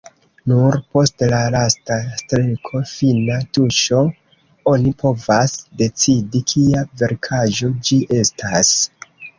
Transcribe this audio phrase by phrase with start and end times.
[0.51, 4.01] Nur post la lasta streko, fina tuŝo,
[4.75, 8.79] oni povas decidi kia verkaĵo ĝi estas.